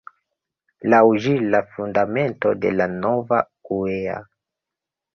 [0.93, 3.45] Laŭ ĝi, la fundamento de la nova
[3.81, 4.21] uea.